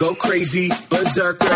[0.00, 1.46] Go crazy, berserker.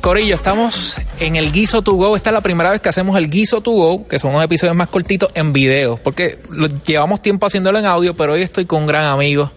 [0.00, 2.16] Corillo, estamos en el Guiso to Go.
[2.16, 4.74] Esta es la primera vez que hacemos el Guiso to Go, que son unos episodios
[4.74, 6.38] más cortitos en video, porque
[6.86, 9.50] llevamos tiempo haciéndolo en audio, pero hoy estoy con un gran amigo,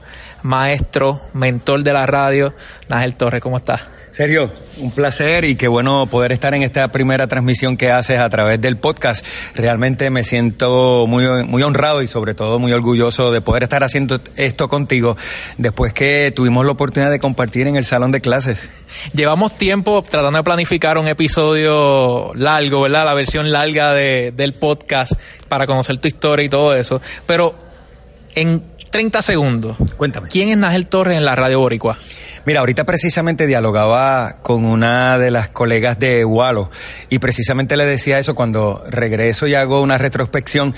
[0.43, 2.53] maestro, mentor de la radio,
[2.89, 3.41] Nájel Torres.
[3.41, 3.79] ¿Cómo estás?
[4.11, 8.29] Sergio, un placer y qué bueno poder estar en esta primera transmisión que haces a
[8.29, 9.25] través del podcast.
[9.55, 14.19] Realmente me siento muy, muy honrado y sobre todo muy orgulloso de poder estar haciendo
[14.35, 15.15] esto contigo
[15.57, 18.69] después que tuvimos la oportunidad de compartir en el salón de clases.
[19.13, 23.05] Llevamos tiempo tratando de planificar un episodio largo, ¿verdad?
[23.05, 25.13] La versión larga de- del podcast
[25.47, 26.99] para conocer tu historia y todo eso.
[27.25, 27.55] Pero
[28.35, 30.27] en 30 segundos, Cuéntame.
[30.27, 31.97] ¿quién es Nájel Torres en la radio boricua?
[32.43, 36.71] Mira, ahorita precisamente dialogaba con una de las colegas de Walo
[37.09, 40.73] y precisamente le decía eso cuando regreso y hago una retrospección.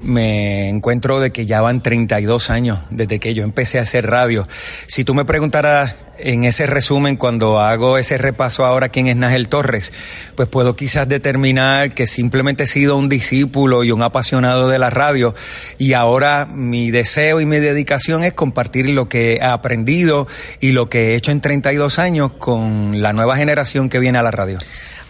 [0.00, 4.46] Me encuentro de que ya van 32 años desde que yo empecé a hacer radio.
[4.86, 9.48] Si tú me preguntaras en ese resumen, cuando hago ese repaso ahora quién es Nájel
[9.48, 9.92] Torres,
[10.34, 14.90] pues puedo quizás determinar que simplemente he sido un discípulo y un apasionado de la
[14.90, 15.34] radio
[15.78, 20.26] y ahora mi deseo y mi dedicación es compartir lo que he aprendido
[20.60, 24.22] y lo que he hecho en 32 años con la nueva generación que viene a
[24.22, 24.58] la radio.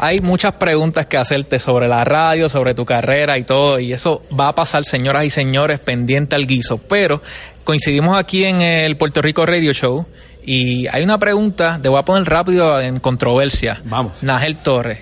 [0.00, 4.22] Hay muchas preguntas que hacerte sobre la radio, sobre tu carrera y todo, y eso
[4.38, 6.78] va a pasar, señoras y señores, pendiente al guiso.
[6.78, 7.20] Pero
[7.64, 10.06] coincidimos aquí en el Puerto Rico Radio Show
[10.50, 13.82] y hay una pregunta, te voy a poner rápido en controversia.
[13.84, 14.22] Vamos.
[14.22, 14.98] Nagel Torres,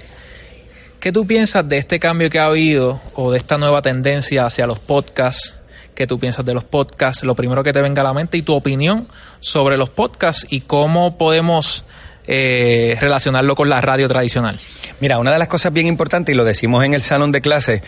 [0.99, 4.67] ¿qué tú piensas de este cambio que ha habido o de esta nueva tendencia hacia
[4.67, 5.61] los podcasts?
[5.95, 7.23] ¿Qué tú piensas de los podcasts?
[7.23, 9.07] Lo primero que te venga a la mente y tu opinión
[9.39, 11.85] sobre los podcasts y cómo podemos
[12.27, 14.59] eh, relacionarlo con la radio tradicional.
[15.01, 17.83] Mira, una de las cosas bien importantes, y lo decimos en el salón de clase,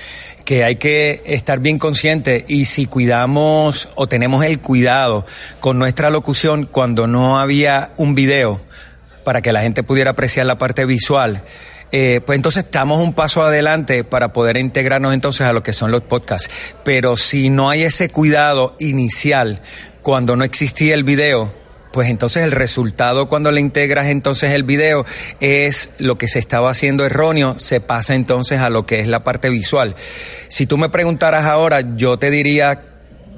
[0.45, 5.27] que hay que estar bien consciente y si cuidamos o tenemos el cuidado
[5.61, 8.61] con nuestra locución cuando no había un video
[9.24, 11.42] para que la gente pudiera apreciar la parte visual,
[11.90, 15.90] eh, pues entonces estamos un paso adelante para poder integrarnos entonces a lo que son
[15.90, 16.51] los podcasts.
[16.84, 19.61] Pero si no hay ese cuidado inicial
[20.02, 21.52] cuando no existía el video,
[21.93, 25.05] pues entonces el resultado cuando le integras entonces el video
[25.41, 29.25] es lo que se estaba haciendo erróneo, se pasa entonces a lo que es la
[29.25, 29.95] parte visual.
[30.49, 32.81] Si tú me preguntaras ahora, yo te diría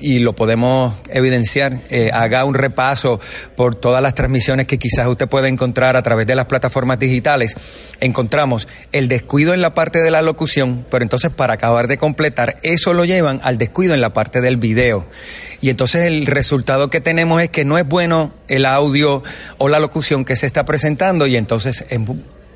[0.01, 3.21] y lo podemos evidenciar, eh, haga un repaso
[3.57, 7.57] por todas las transmisiones que quizás usted pueda encontrar a través de las plataformas digitales,
[8.01, 12.57] encontramos el descuido en la parte de la locución, pero entonces para acabar de completar,
[12.63, 15.07] eso lo llevan al descuido en la parte del video.
[15.61, 19.23] Y entonces el resultado que tenemos es que no es bueno el audio
[19.59, 22.01] o la locución que se está presentando y entonces es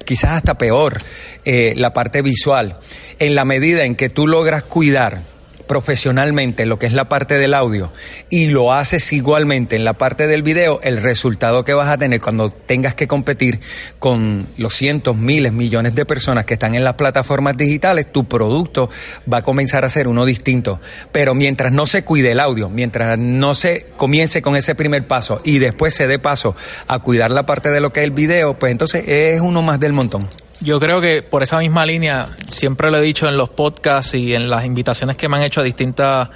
[0.05, 0.99] quizás hasta peor
[1.45, 2.79] eh, la parte visual.
[3.19, 5.34] En la medida en que tú logras cuidar
[5.67, 7.93] profesionalmente lo que es la parte del audio
[8.31, 12.21] y lo haces igualmente en la parte del video, el resultado que vas a tener
[12.21, 13.61] cuando tengas que competir
[13.99, 18.91] con los cientos, miles, millones de personas que están en las plataformas digitales, tu producto
[19.31, 20.81] va a comenzar a ser uno distinto.
[21.13, 25.41] Pero mientras no se cuide el audio, mientras no se comience con ese primer paso
[25.45, 26.55] y después se dé paso
[26.87, 29.81] a cuidar la parte de lo que es el video, pues entonces es uno más
[29.81, 30.29] del montón.
[30.65, 34.35] Yo creo que por esa misma línea, siempre lo he dicho en los podcasts y
[34.35, 36.29] en las invitaciones que me han hecho a distintas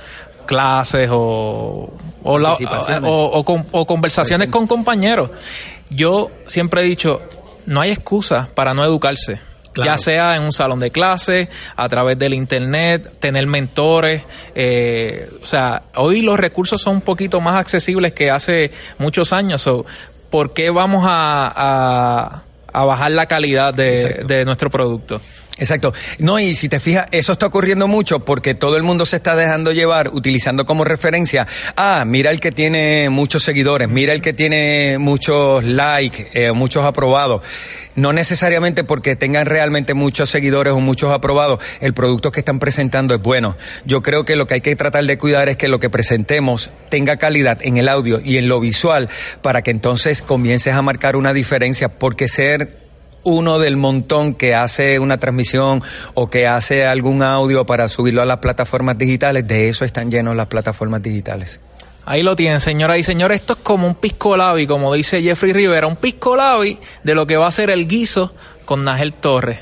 [0.46, 2.54] clases o, o, la-
[3.08, 5.30] o- o con- o conversaciones con compañeros.
[5.90, 7.20] Yo siempre he dicho,
[7.66, 9.40] no hay excusa para no educarse.
[9.72, 9.90] Claro.
[9.92, 14.22] Ya sea en un salón de clase, a través del internet, tener mentores.
[14.54, 19.62] eh, o sea, hoy los recursos son un poquito más accesibles que hace muchos años.
[19.62, 19.84] So,
[20.30, 22.42] ¿Por qué vamos a, a-
[22.72, 25.20] a bajar la calidad de, de nuestro producto?
[25.58, 25.92] Exacto.
[26.18, 29.34] No, y si te fijas, eso está ocurriendo mucho porque todo el mundo se está
[29.34, 31.46] dejando llevar utilizando como referencia,
[31.76, 36.84] ah, mira el que tiene muchos seguidores, mira el que tiene muchos likes, eh, muchos
[36.84, 37.42] aprobados.
[37.96, 43.12] No necesariamente porque tengan realmente muchos seguidores o muchos aprobados, el producto que están presentando
[43.16, 43.56] es bueno.
[43.84, 46.70] Yo creo que lo que hay que tratar de cuidar es que lo que presentemos
[46.90, 49.08] tenga calidad en el audio y en lo visual
[49.42, 52.77] para que entonces comiences a marcar una diferencia porque ser
[53.24, 55.82] uno del montón que hace una transmisión
[56.14, 60.36] o que hace algún audio para subirlo a las plataformas digitales, de eso están llenos
[60.36, 61.60] las plataformas digitales.
[62.04, 63.40] Ahí lo tienen, señoras y señores.
[63.40, 67.26] Esto es como un pisco labi, como dice Jeffrey Rivera, un pisco labi de lo
[67.26, 68.32] que va a ser el guiso
[68.64, 69.58] con Nagel Torres.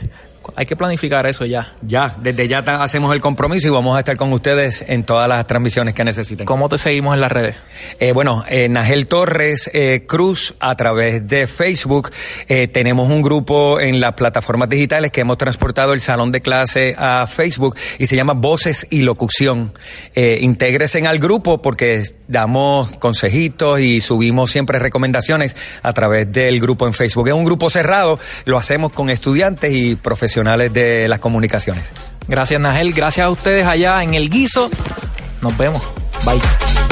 [0.57, 1.75] Hay que planificar eso ya.
[1.83, 5.47] Ya, desde ya hacemos el compromiso y vamos a estar con ustedes en todas las
[5.47, 6.47] transmisiones que necesiten.
[6.47, 7.57] ¿Cómo te seguimos en las redes?
[8.01, 12.11] Eh, bueno, eh, Nagel Torres eh, Cruz a través de Facebook.
[12.49, 16.95] Eh, tenemos un grupo en las plataformas digitales que hemos transportado el salón de clase
[16.97, 19.75] a Facebook y se llama Voces y Locución.
[20.15, 26.95] Intégresen al grupo porque damos consejitos y subimos siempre recomendaciones a través del grupo en
[26.95, 27.29] Facebook.
[27.29, 29.97] Es un grupo cerrado, lo hacemos con estudiantes y
[30.47, 31.91] de las comunicaciones.
[32.29, 32.93] Gracias, Nagel.
[32.93, 34.71] Gracias a ustedes allá en el guiso.
[35.43, 35.83] Nos vemos.
[36.25, 36.86] Bye.